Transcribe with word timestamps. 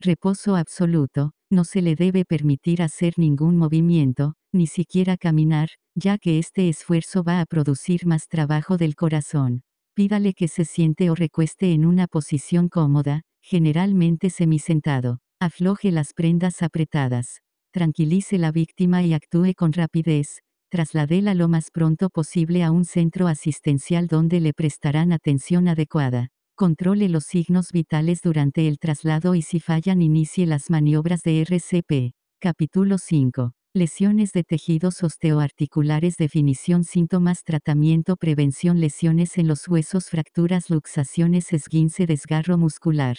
Reposo 0.00 0.54
absoluto. 0.54 1.32
No 1.50 1.64
se 1.64 1.82
le 1.82 1.96
debe 1.96 2.24
permitir 2.24 2.82
hacer 2.82 3.14
ningún 3.16 3.56
movimiento, 3.56 4.34
ni 4.52 4.68
siquiera 4.68 5.16
caminar, 5.16 5.70
ya 5.96 6.18
que 6.18 6.38
este 6.38 6.68
esfuerzo 6.68 7.24
va 7.24 7.40
a 7.40 7.46
producir 7.46 8.06
más 8.06 8.28
trabajo 8.28 8.76
del 8.76 8.94
corazón. 8.94 9.62
Pídale 9.94 10.34
que 10.34 10.46
se 10.46 10.64
siente 10.64 11.10
o 11.10 11.16
recueste 11.16 11.72
en 11.72 11.84
una 11.84 12.06
posición 12.06 12.68
cómoda, 12.68 13.22
generalmente 13.42 14.30
semisentado. 14.30 15.18
Afloje 15.40 15.90
las 15.90 16.12
prendas 16.12 16.62
apretadas. 16.62 17.40
Tranquilice 17.72 18.38
la 18.38 18.52
víctima 18.52 19.02
y 19.02 19.14
actúe 19.14 19.54
con 19.56 19.72
rapidez. 19.72 20.42
Trasladela 20.70 21.34
lo 21.34 21.48
más 21.48 21.70
pronto 21.72 22.10
posible 22.10 22.62
a 22.62 22.70
un 22.70 22.84
centro 22.84 23.26
asistencial 23.26 24.06
donde 24.06 24.38
le 24.38 24.52
prestarán 24.52 25.12
atención 25.12 25.66
adecuada. 25.66 26.28
Controle 26.58 27.08
los 27.08 27.22
signos 27.22 27.70
vitales 27.70 28.20
durante 28.20 28.66
el 28.66 28.80
traslado 28.80 29.36
y 29.36 29.42
si 29.42 29.60
fallan 29.60 30.02
inicie 30.02 30.44
las 30.44 30.70
maniobras 30.70 31.22
de 31.22 31.42
RCP. 31.42 32.16
Capítulo 32.40 32.98
5. 32.98 33.52
Lesiones 33.74 34.32
de 34.32 34.42
tejidos 34.42 35.04
osteoarticulares 35.04 36.16
Definición 36.16 36.82
Síntomas 36.82 37.44
Tratamiento 37.44 38.16
Prevención 38.16 38.80
Lesiones 38.80 39.38
en 39.38 39.46
los 39.46 39.68
huesos 39.68 40.06
Fracturas 40.06 40.68
Luxaciones 40.68 41.52
Esguince 41.52 42.06
Desgarro 42.06 42.58
muscular 42.58 43.18